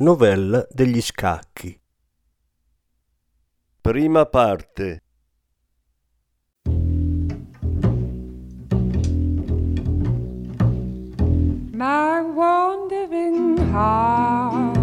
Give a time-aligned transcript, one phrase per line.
[0.00, 1.76] Novella degli scacchi.
[3.80, 5.02] Prima parte.
[11.72, 14.77] My wandering heart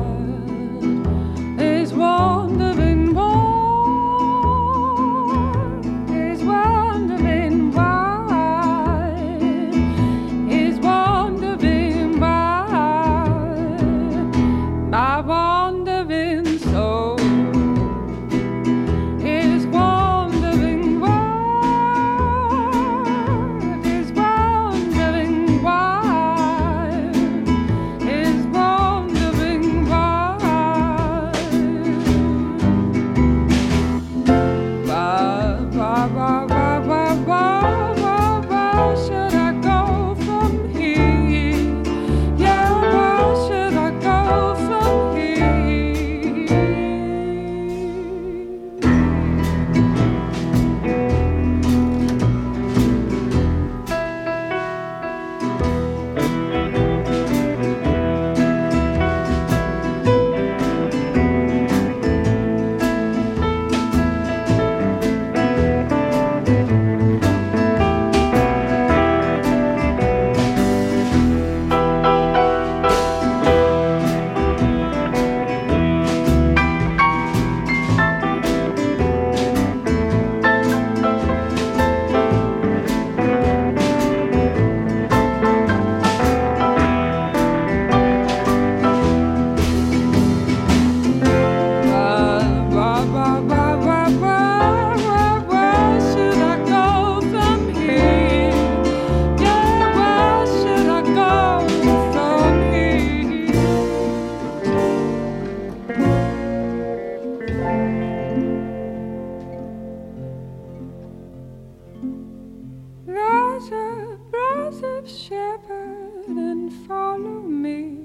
[113.56, 117.98] Rise up, rise up, shepherd, and follow me.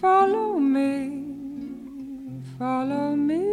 [0.00, 3.44] Follow me, follow me.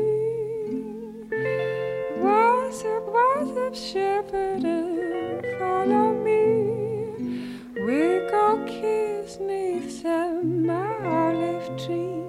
[2.22, 7.44] Rise up, rise up, shepherd, and follow me.
[7.85, 12.23] We go kiss neath some olive tree,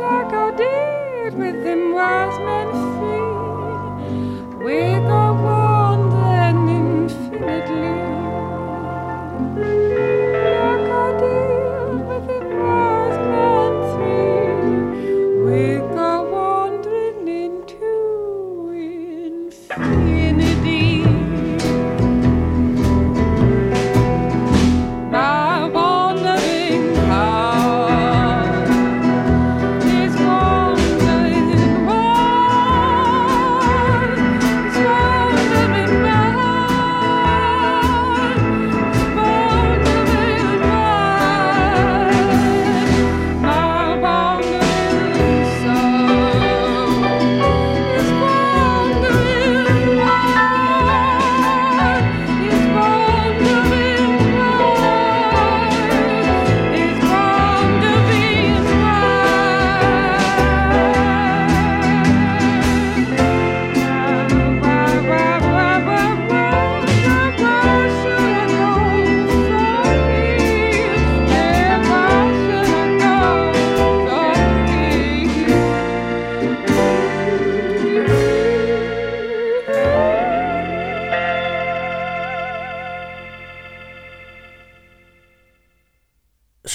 [0.00, 2.95] like I did with them wise men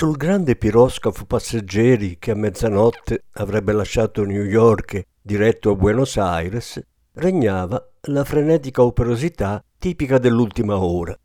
[0.01, 6.81] Sul grande piroscafo passeggeri che a mezzanotte avrebbe lasciato New York diretto a Buenos Aires,
[7.13, 11.15] regnava la frenetica operosità tipica dell'ultima ora.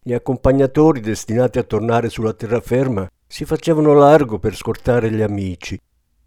[0.00, 5.76] Gli accompagnatori destinati a tornare sulla terraferma si facevano largo per scortare gli amici.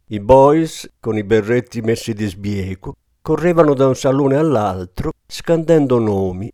[0.07, 6.51] I boys, con i berretti messi di sbieco, correvano da un salone all'altro scandendo nomi.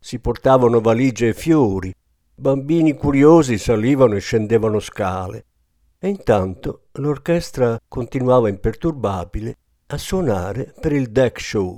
[0.00, 1.94] Si portavano valigie e fiori,
[2.40, 5.44] Bambini curiosi salivano e scendevano scale.
[5.98, 9.58] e intanto l'orchestra continuava imperturbabile
[9.88, 11.76] a suonare per il deck show.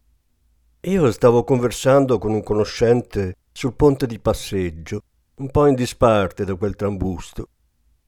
[0.82, 5.03] Io stavo conversando con un conoscente sul ponte di passeggio,
[5.38, 7.49] un po' in disparte da quel trambusto,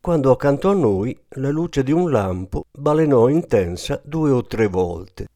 [0.00, 5.26] quando accanto a noi la luce di un lampo balenò intensa due o tre volte.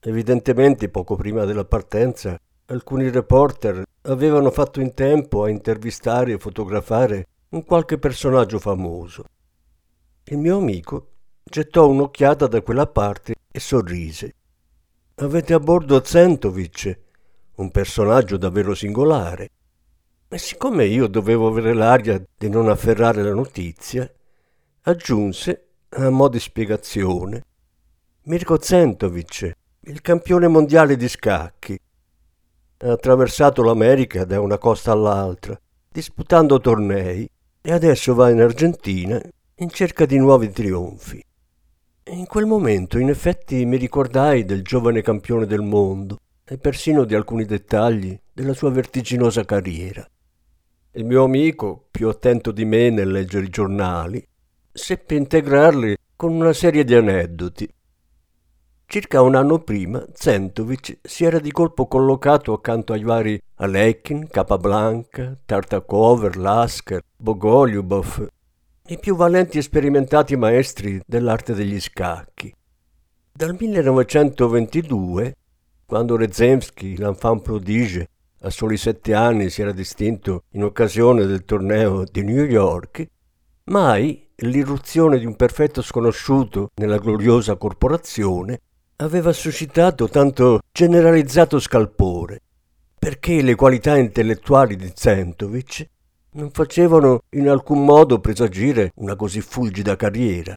[0.00, 2.38] Evidentemente poco prima della partenza
[2.70, 9.24] alcuni reporter avevano fatto in tempo a intervistare e fotografare un qualche personaggio famoso.
[10.24, 11.12] Il mio amico
[11.42, 14.34] gettò un'occhiata da quella parte e sorrise.
[15.16, 16.98] Avete a bordo Zentovic,
[17.56, 19.50] un personaggio davvero singolare.
[20.28, 24.10] E siccome io dovevo avere l'aria di non afferrare la notizia,
[24.82, 27.42] aggiunse, a mo' di spiegazione,
[28.24, 31.78] Mirko Zentovic, il campione mondiale di scacchi.
[32.80, 35.60] Ha attraversato l'America da una costa all'altra,
[35.90, 37.28] disputando tornei,
[37.60, 39.20] e adesso va in Argentina
[39.56, 41.20] in cerca di nuovi trionfi.
[42.10, 47.16] In quel momento, in effetti, mi ricordai del giovane campione del mondo e persino di
[47.16, 50.08] alcuni dettagli della sua vertiginosa carriera.
[50.92, 54.24] Il mio amico, più attento di me nel leggere i giornali,
[54.70, 57.68] seppe integrarli con una serie di aneddoti
[58.90, 65.38] Circa un anno prima, Zentovic si era di colpo collocato accanto ai vari Alekin, Capablanca,
[65.44, 68.26] Tartakov, Lasker, Bogoliubov,
[68.86, 72.50] i più valenti e sperimentati maestri dell'arte degli scacchi.
[73.30, 75.34] Dal 1922,
[75.84, 78.08] quando Rezemski, l'enfant prodige,
[78.40, 83.06] a soli sette anni si era distinto in occasione del torneo di New York,
[83.64, 88.60] mai l'irruzione di un perfetto sconosciuto nella gloriosa corporazione
[89.00, 92.40] aveva suscitato tanto generalizzato scalpore,
[92.98, 95.86] perché le qualità intellettuali di Zentovic
[96.32, 100.56] non facevano in alcun modo presagire una così fulgida carriera.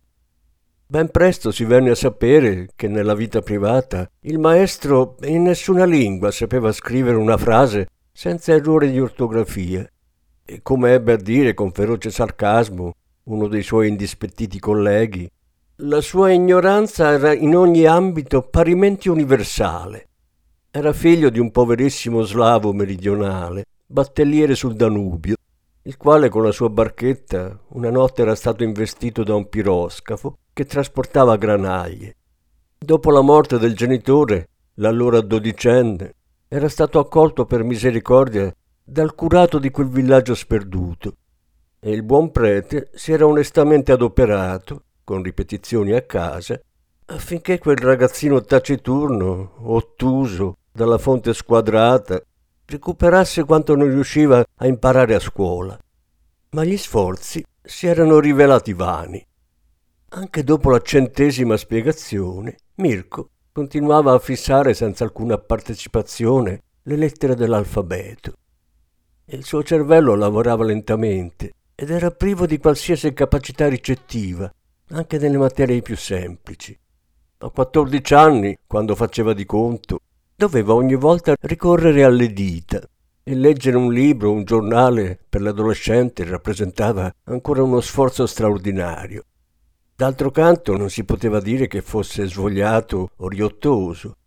[0.87, 6.31] Ben presto si venne a sapere che nella vita privata il maestro in nessuna lingua
[6.31, 9.87] sapeva scrivere una frase senza errore di ortografia,
[10.43, 12.93] e come ebbe a dire con feroce sarcasmo
[13.25, 15.29] uno dei suoi indispettiti colleghi,
[15.83, 20.09] la sua ignoranza era in ogni ambito parimenti universale.
[20.69, 25.35] Era figlio di un poverissimo slavo meridionale, battelliere sul Danubio,
[25.83, 30.65] il quale con la sua barchetta una notte era stato investito da un piroscafo che
[30.65, 32.15] trasportava granaglie.
[32.77, 36.13] Dopo la morte del genitore, l'allora dodicenne,
[36.47, 41.15] era stato accolto per misericordia dal curato di quel villaggio sperduto
[41.79, 46.57] e il buon prete si era onestamente adoperato con ripetizioni a casa,
[47.07, 52.21] affinché quel ragazzino taciturno, ottuso, dalla fonte squadrata,
[52.65, 55.77] recuperasse quanto non riusciva a imparare a scuola.
[56.51, 59.21] Ma gli sforzi si erano rivelati vani.
[60.13, 68.31] Anche dopo la centesima spiegazione, Mirko continuava a fissare senza alcuna partecipazione le lettere dell'alfabeto.
[69.25, 74.49] Il suo cervello lavorava lentamente ed era privo di qualsiasi capacità ricettiva
[74.91, 76.77] anche nelle materie più semplici.
[77.39, 79.99] A 14 anni, quando faceva di conto,
[80.35, 82.81] doveva ogni volta ricorrere alle dita
[83.23, 89.25] e leggere un libro, un giornale per l'adolescente rappresentava ancora uno sforzo straordinario.
[89.95, 94.17] D'altro canto non si poteva dire che fosse svogliato o riottoso.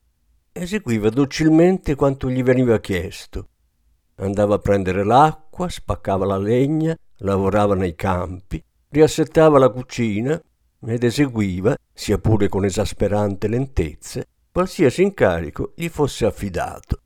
[0.53, 3.49] Eseguiva docilmente quanto gli veniva chiesto.
[4.17, 10.41] Andava a prendere l'acqua, spaccava la legna, lavorava nei campi, riassettava la cucina,
[10.87, 16.99] ed eseguiva, sia pure con esasperante lentezza, qualsiasi incarico gli fosse affidato.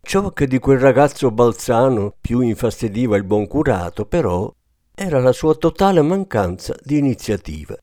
[0.00, 4.52] Ciò che di quel ragazzo balzano più infastidiva il buon curato, però,
[4.94, 7.76] era la sua totale mancanza di iniziativa.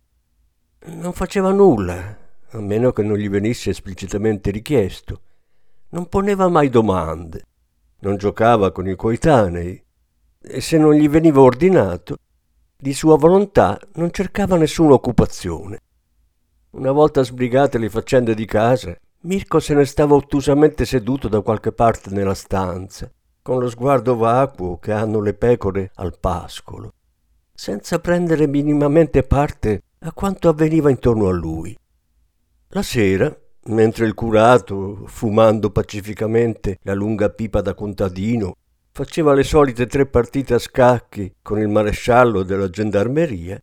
[0.87, 2.17] Non faceva nulla,
[2.49, 5.21] a meno che non gli venisse esplicitamente richiesto.
[5.89, 7.43] Non poneva mai domande,
[7.99, 9.83] non giocava con i coetanei
[10.41, 12.17] e se non gli veniva ordinato
[12.77, 15.79] di sua volontà non cercava nessuna occupazione.
[16.71, 21.71] Una volta sbrigate le faccende di casa, Mirko se ne stava ottusamente seduto da qualche
[21.71, 23.09] parte nella stanza,
[23.41, 26.93] con lo sguardo vacuo che hanno le pecore al pascolo,
[27.53, 31.75] senza prendere minimamente parte a quanto avveniva intorno a lui.
[32.69, 33.35] La sera,
[33.67, 38.55] mentre il curato, fumando pacificamente la lunga pipa da contadino,
[38.95, 43.61] faceva le solite tre partite a scacchi con il maresciallo della gendarmeria,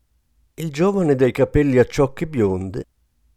[0.57, 2.85] il giovane dai capelli a ciocche bionde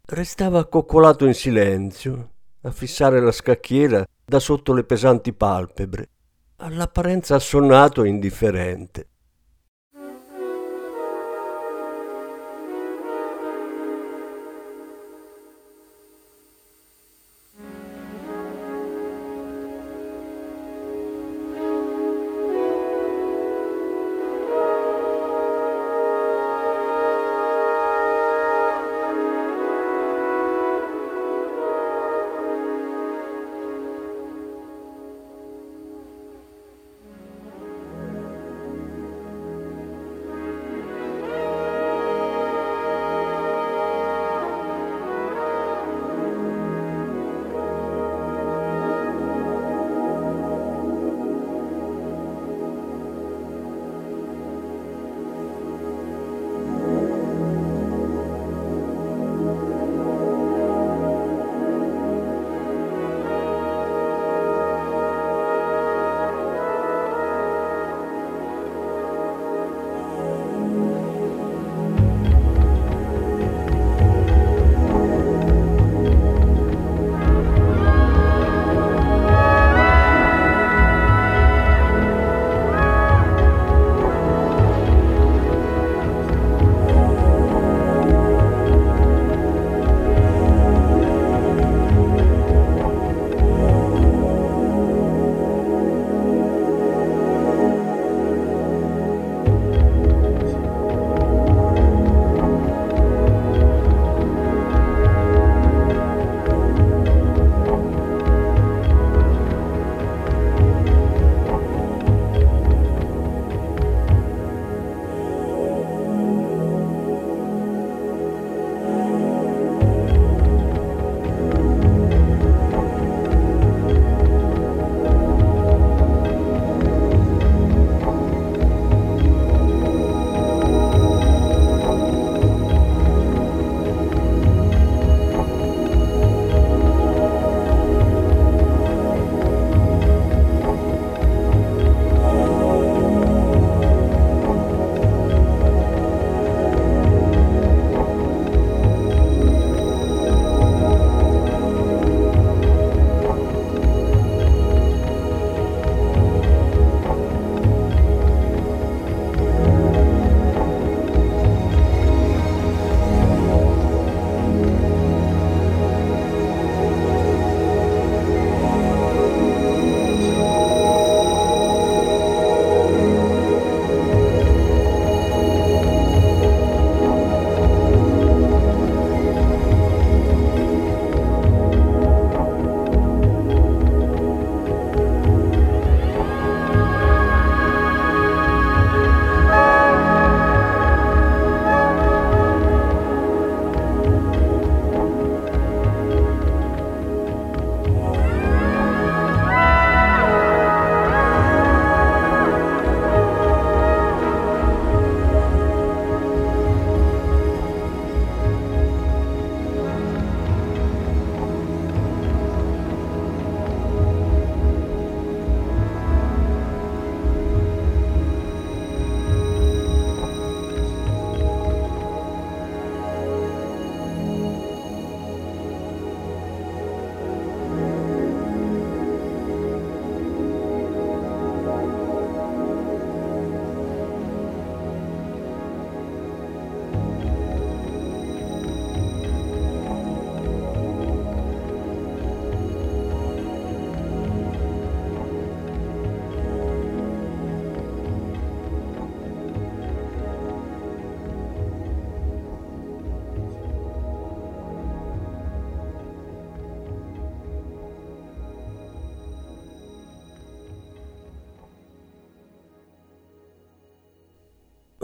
[0.08, 2.32] restava accoccolato in silenzio,
[2.64, 6.10] a fissare la scacchiera da sotto le pesanti palpebre,
[6.58, 9.08] all'apparenza assonnato e indifferente.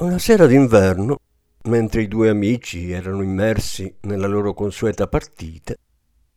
[0.02, 1.20] Una sera d'inverno,
[1.66, 5.76] mentre i due amici erano immersi nella loro consueta partita,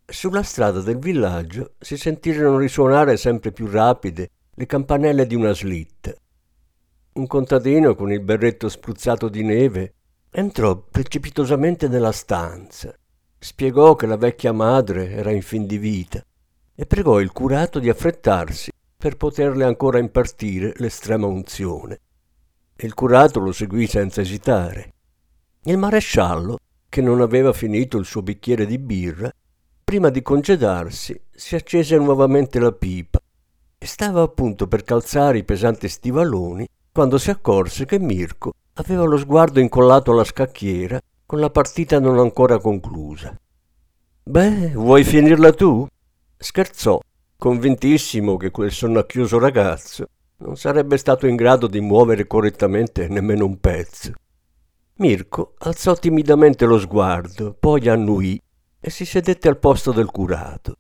[0.05, 6.13] sulla strada del villaggio si sentirono risuonare sempre più rapide le campanelle di una slitta.
[7.15, 9.95] Un contadino con il berretto spruzzato di neve
[10.31, 12.95] entrò precipitosamente nella stanza,
[13.39, 16.23] spiegò che la vecchia madre era in fin di vita
[16.75, 22.01] e pregò il curato di affrettarsi per poterle ancora impartire l'estrema unzione.
[22.77, 24.93] Il curato lo seguì senza esitare.
[25.63, 29.31] Il maresciallo, che non aveva finito il suo bicchiere di birra,
[29.85, 33.21] prima di congedarsi si accese nuovamente la pipa
[33.79, 39.19] e stava appunto per calzare i pesanti stivaloni quando si accorse che Mirko aveva lo
[39.19, 43.39] sguardo incollato alla scacchiera con la partita non ancora conclusa.
[44.23, 45.87] Beh, vuoi finirla tu?
[46.37, 46.99] Scherzò,
[47.37, 50.07] convintissimo che quel sonnacchioso ragazzo
[50.39, 54.13] non sarebbe stato in grado di muovere correttamente nemmeno un pezzo.
[54.97, 58.41] Mirko alzò timidamente lo sguardo, poi annuì
[58.81, 60.77] e si sedette al posto del curato.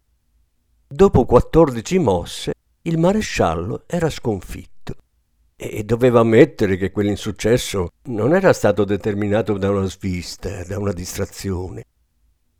[0.87, 4.95] Dopo quattordici mosse, il maresciallo era sconfitto
[5.57, 11.85] e doveva ammettere che quell'insuccesso non era stato determinato da una svista, da una distrazione.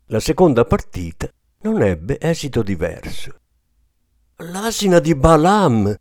[0.07, 1.29] La seconda partita
[1.61, 3.35] non ebbe esito diverso.
[4.37, 5.95] L'asina di Balaam!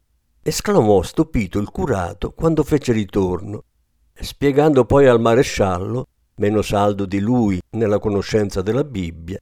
[0.47, 3.65] Esclamò stupito il curato quando fece ritorno,
[4.13, 9.39] spiegando poi al maresciallo, meno saldo di lui nella conoscenza della Bibbia,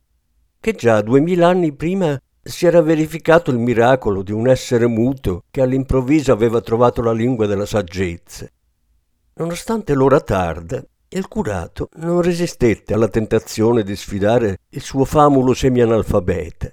[0.60, 5.60] che già duemila anni prima si era verificato il miracolo di un essere muto che
[5.60, 8.48] all'improvviso aveva trovato la lingua della saggezza.
[9.34, 16.72] Nonostante l'ora tarda, il curato non resistette alla tentazione di sfidare il suo famulo semianalfabeta.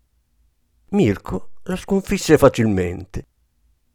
[0.89, 3.28] Mirko la sconfisse facilmente.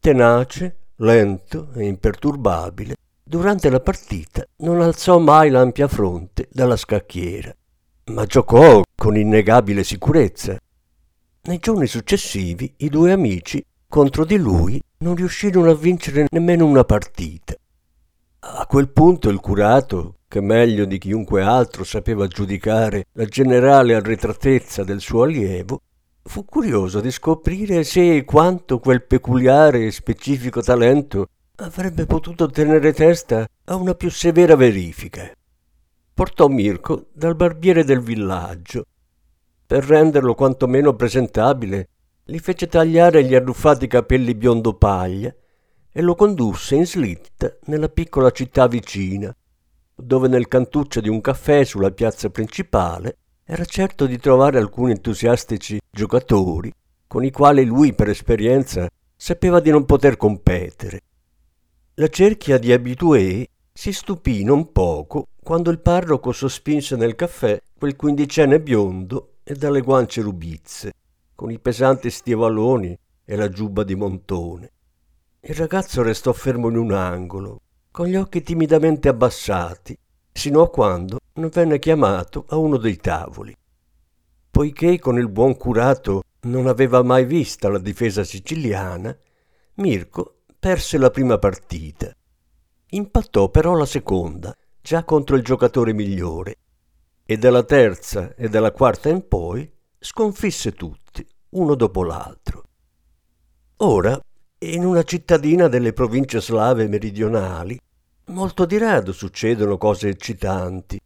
[0.05, 2.93] Tenace, lento e imperturbabile,
[3.23, 7.51] durante la partita non alzò mai l'ampia fronte dalla scacchiera,
[8.11, 10.59] ma giocò con innegabile sicurezza.
[11.45, 16.83] Nei giorni successivi i due amici contro di lui non riuscirono a vincere nemmeno una
[16.83, 17.55] partita.
[18.41, 24.83] A quel punto il curato, che meglio di chiunque altro sapeva giudicare la generale arretratezza
[24.83, 25.81] del suo allievo,
[26.27, 31.27] fu curioso di scoprire se e quanto quel peculiare e specifico talento
[31.57, 35.31] avrebbe potuto tenere testa a una più severa verifica.
[36.13, 38.85] Portò Mirko dal barbiere del villaggio.
[39.67, 41.89] Per renderlo quantomeno presentabile,
[42.23, 45.33] gli fece tagliare gli arruffati capelli biondo paglia
[45.91, 49.33] e lo condusse in slitta nella piccola città vicina,
[49.95, 55.79] dove nel cantuccio di un caffè sulla piazza principale era certo di trovare alcuni entusiastici
[55.91, 56.73] giocatori
[57.05, 61.01] con i quali lui per esperienza sapeva di non poter competere.
[61.95, 67.95] La cerchia di abitué si stupì non poco quando il parroco sospinse nel caffè quel
[67.95, 70.93] quindicenne biondo e dalle guance rubizze,
[71.35, 74.71] con i pesanti stivaloni e la giubba di montone.
[75.41, 79.95] Il ragazzo restò fermo in un angolo, con gli occhi timidamente abbassati,
[80.37, 83.55] sino a quando non venne chiamato a uno dei tavoli.
[84.51, 89.17] Poiché con il buon curato non aveva mai vista la difesa siciliana,
[89.75, 92.13] Mirko perse la prima partita.
[92.89, 96.57] Impattò però la seconda, già contro il giocatore migliore,
[97.25, 102.63] e dalla terza e dalla quarta in poi sconfisse tutti, uno dopo l'altro.
[103.77, 104.19] Ora,
[104.59, 107.79] in una cittadina delle province slave meridionali,
[108.27, 110.99] molto di rado succedono cose eccitanti,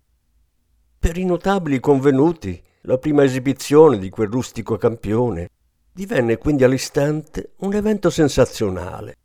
[0.99, 5.49] per i notabili convenuti, la prima esibizione di quel rustico campione
[5.93, 9.15] divenne quindi all'istante un evento sensazionale.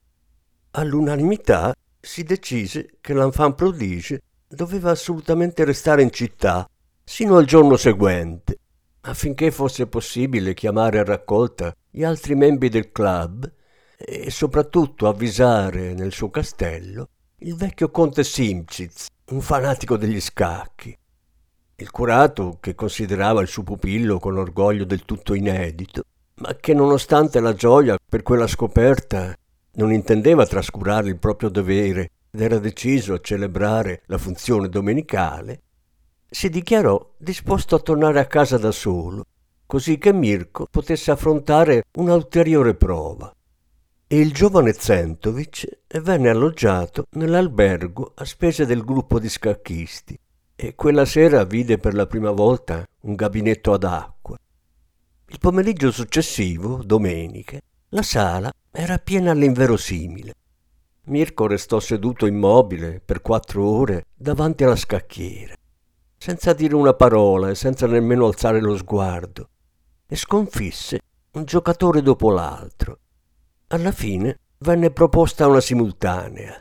[0.72, 6.68] All'unanimità si decise che l'enfant prodige doveva assolutamente restare in città
[7.02, 8.58] sino al giorno seguente,
[9.00, 13.50] affinché fosse possibile chiamare a raccolta gli altri membri del club
[13.96, 17.08] e soprattutto avvisare nel suo castello
[17.44, 20.96] il vecchio conte Simciz, un fanatico degli scacchi.
[21.76, 26.04] Il curato, che considerava il suo pupillo con orgoglio del tutto inedito,
[26.36, 29.36] ma che nonostante la gioia per quella scoperta
[29.72, 35.60] non intendeva trascurare il proprio dovere ed era deciso a celebrare la funzione domenicale,
[36.30, 39.26] si dichiarò disposto a tornare a casa da solo,
[39.66, 43.34] così che Mirko potesse affrontare un'ulteriore prova.
[44.14, 50.16] Il giovane Zentovic venne alloggiato nell'albergo a spese del gruppo di scacchisti
[50.54, 54.38] e quella sera vide per la prima volta un gabinetto ad acqua.
[55.26, 60.34] Il pomeriggio successivo, domenica, la sala era piena all'inverosimile.
[61.06, 65.56] Mirko restò seduto immobile per quattro ore davanti alla scacchiera,
[66.16, 69.48] senza dire una parola e senza nemmeno alzare lo sguardo,
[70.06, 71.00] e sconfisse
[71.32, 73.00] un giocatore dopo l'altro.
[73.74, 76.56] Alla fine venne proposta una simultanea.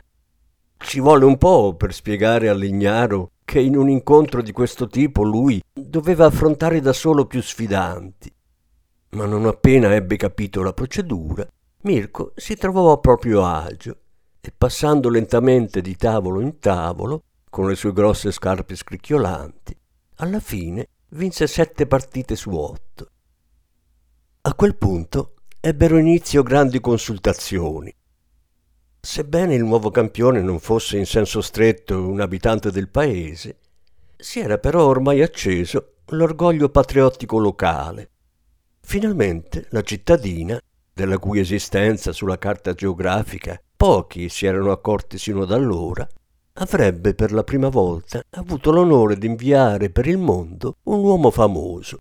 [0.76, 5.62] Ci volle un po' per spiegare all'ignaro che in un incontro di questo tipo lui
[5.72, 8.34] doveva affrontare da solo più sfidanti.
[9.10, 11.46] Ma non appena ebbe capito la procedura,
[11.82, 13.96] Mirko si trovò a proprio agio
[14.40, 19.78] e passando lentamente di tavolo in tavolo, con le sue grosse scarpe scricchiolanti,
[20.16, 23.08] alla fine vinse sette partite su otto.
[24.40, 25.33] A quel punto
[25.66, 27.90] ebbero inizio grandi consultazioni.
[29.00, 33.60] Sebbene il nuovo campione non fosse in senso stretto un abitante del paese,
[34.14, 38.10] si era però ormai acceso l'orgoglio patriottico locale.
[38.80, 40.60] Finalmente la cittadina,
[40.92, 46.06] della cui esistenza sulla carta geografica pochi si erano accorti sino da allora,
[46.56, 52.00] avrebbe per la prima volta avuto l'onore di inviare per il mondo un uomo famoso.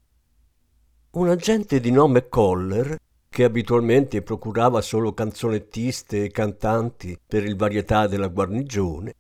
[1.12, 2.99] Un agente di nome Coller
[3.34, 9.15] che abitualmente procurava solo canzonettiste e cantanti per il varietà della guarnigione,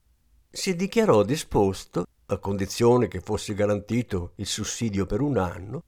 [0.51, 5.83] si dichiarò disposto, a condizione che fosse garantito il sussidio per un anno,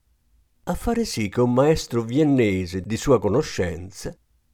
[0.64, 4.12] a fare sì che un maestro viennese di sua conoscenza,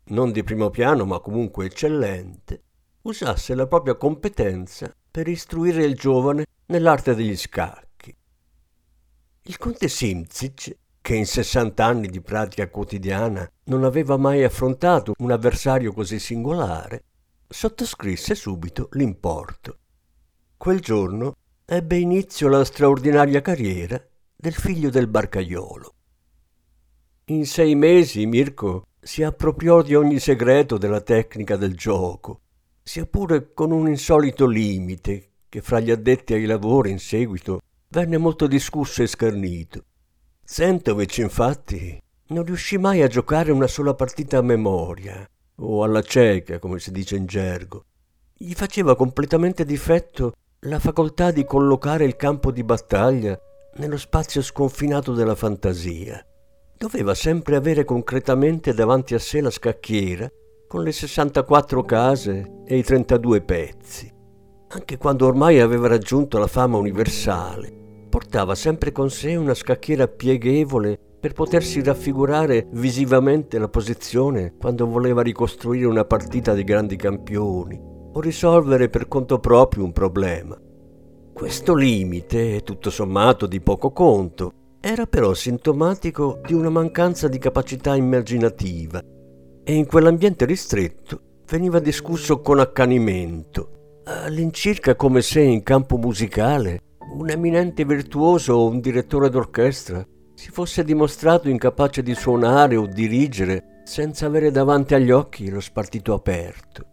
[0.07, 2.63] non di primo piano ma comunque eccellente,
[3.03, 8.13] usasse la propria competenza per istruire il giovane nell'arte degli scacchi.
[9.43, 15.31] Il conte Simzic che in 60 anni di pratica quotidiana non aveva mai affrontato un
[15.31, 17.03] avversario così singolare,
[17.47, 19.77] sottoscrisse subito l'importo.
[20.55, 21.35] Quel giorno
[21.65, 24.01] ebbe inizio la straordinaria carriera
[24.35, 25.93] del figlio del barcaiolo.
[27.25, 32.41] In sei mesi Mirko si appropriò di ogni segreto della tecnica del gioco,
[32.83, 37.59] sia pure con un insolito limite che fra gli addetti ai lavori in seguito
[37.89, 39.85] venne molto discusso e schernito.
[40.51, 46.59] Sentovic, infatti, non riuscì mai a giocare una sola partita a memoria, o alla cieca,
[46.59, 47.85] come si dice in gergo.
[48.33, 50.33] Gli faceva completamente difetto
[50.63, 53.39] la facoltà di collocare il campo di battaglia
[53.75, 56.21] nello spazio sconfinato della fantasia.
[56.77, 60.29] Doveva sempre avere concretamente davanti a sé la scacchiera
[60.67, 64.13] con le 64 case e i 32 pezzi.
[64.67, 67.79] Anche quando ormai aveva raggiunto la fama universale,
[68.12, 75.21] portava sempre con sé una scacchiera pieghevole per potersi raffigurare visivamente la posizione quando voleva
[75.21, 77.80] ricostruire una partita di grandi campioni
[78.13, 80.60] o risolvere per conto proprio un problema.
[81.32, 87.95] Questo limite, tutto sommato di poco conto, era però sintomatico di una mancanza di capacità
[87.95, 89.02] immaginativa
[89.63, 96.82] e in quell'ambiente ristretto veniva discusso con accanimento, all'incirca come se in campo musicale
[97.13, 103.82] un eminente virtuoso o un direttore d'orchestra si fosse dimostrato incapace di suonare o dirigere
[103.84, 106.86] senza avere davanti agli occhi lo spartito aperto.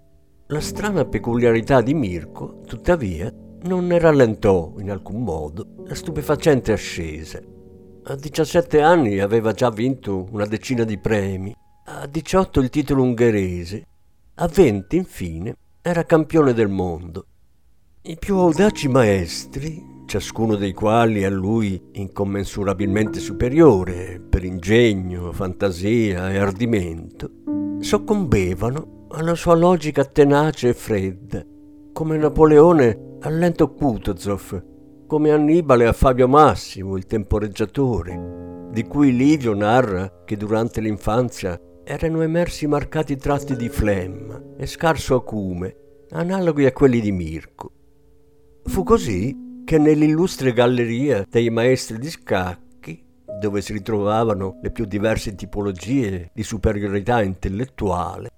[0.48, 7.40] La strana peculiarità di Mirko, tuttavia, non ne rallentò in alcun modo la stupefacente ascesa.
[8.04, 11.54] A 17 anni aveva già vinto una decina di premi,
[11.84, 13.84] a 18 il titolo ungherese,
[14.36, 17.26] a 20 infine era campione del mondo.
[18.02, 26.38] I più audaci maestri, ciascuno dei quali a lui incommensurabilmente superiore per ingegno, fantasia e
[26.38, 27.30] ardimento,
[27.78, 31.44] soccombevano alla sua logica tenace e fredda,
[31.92, 34.64] come Napoleone al lento Kutuzov,
[35.06, 42.22] come Annibale a Fabio Massimo, il temporeggiatore, di cui Livio narra che durante l'infanzia erano
[42.22, 45.76] emersi marcati tratti di flemma e scarso acume,
[46.12, 47.72] analoghi a quelli di Mirko.
[48.64, 53.04] Fu così che nell'illustre galleria dei maestri di scacchi,
[53.38, 58.30] dove si ritrovavano le più diverse tipologie di superiorità intellettuale,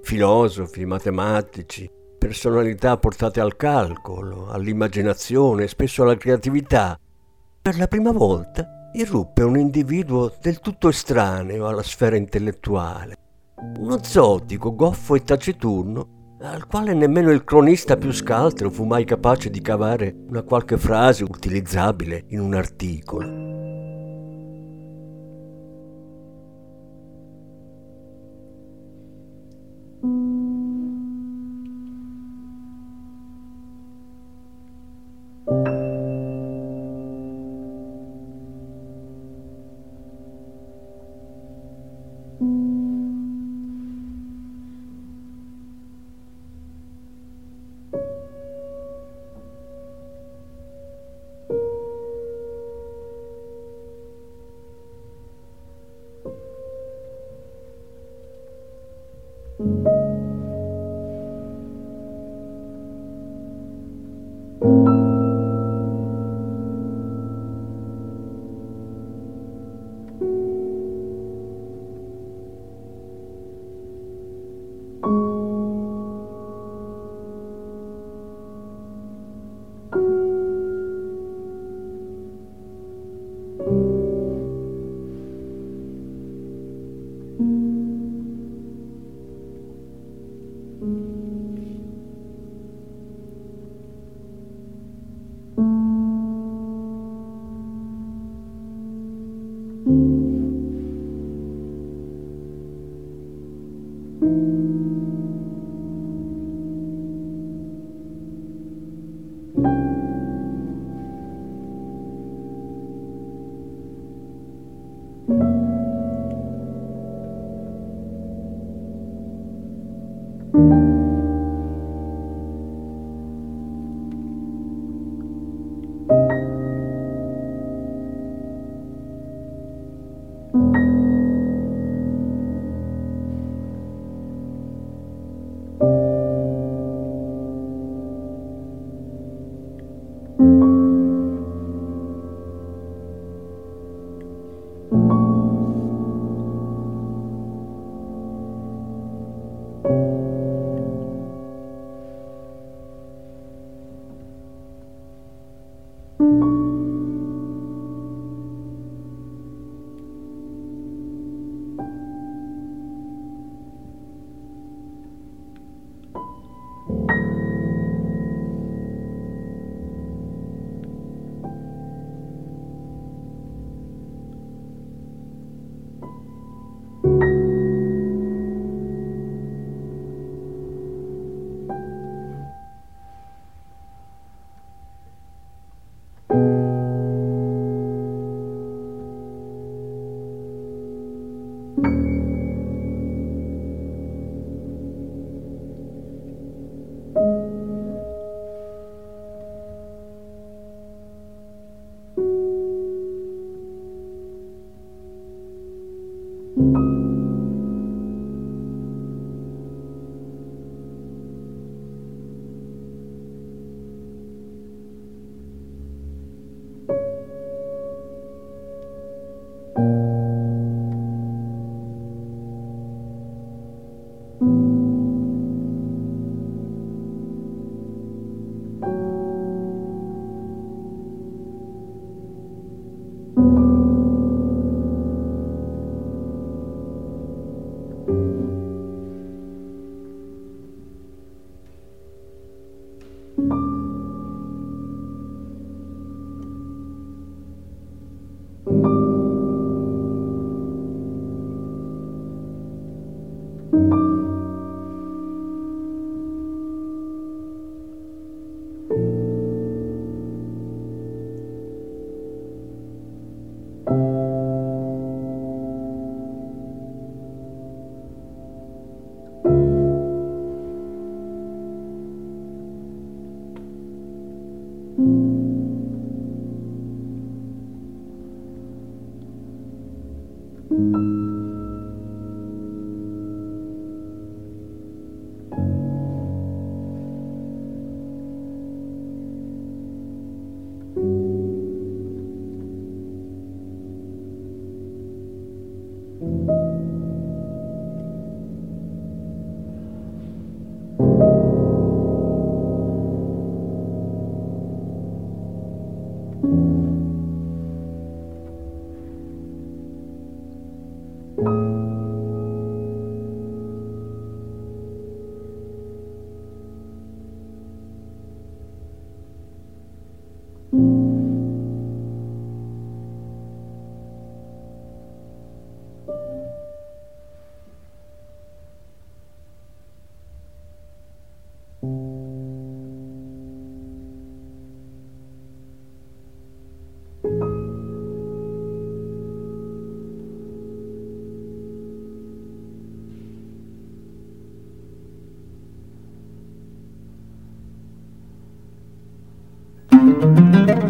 [0.00, 6.98] filosofi, matematici, personalità portate al calcolo, all'immaginazione spesso alla creatività,
[7.60, 13.14] per la prima volta irruppe un individuo del tutto estraneo alla sfera intellettuale,
[13.76, 19.50] uno zotico, goffo e taciturno al quale nemmeno il cronista più scaltro fu mai capace
[19.50, 23.67] di cavare una qualche frase utilizzabile in un articolo.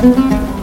[0.00, 0.59] Thank you.